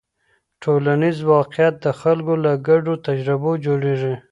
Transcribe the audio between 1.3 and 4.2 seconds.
واقیعت د خلکو له ګډو تجربو جوړېږي.